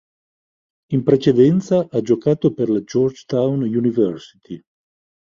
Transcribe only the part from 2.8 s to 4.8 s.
Georgetown University.